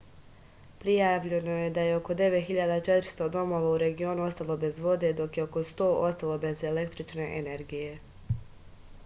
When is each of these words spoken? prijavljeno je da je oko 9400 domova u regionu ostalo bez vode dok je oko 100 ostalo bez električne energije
prijavljeno 0.83 1.57
je 1.57 1.67
da 1.75 1.83
je 1.87 1.97
oko 1.97 2.15
9400 2.21 3.27
domova 3.35 3.69
u 3.75 3.77
regionu 3.85 4.25
ostalo 4.31 4.57
bez 4.65 4.81
vode 4.87 5.13
dok 5.21 5.37
je 5.41 5.45
oko 5.49 5.65
100 5.75 5.91
ostalo 6.09 6.41
bez 6.49 6.57
električne 6.73 7.29
energije 7.45 7.95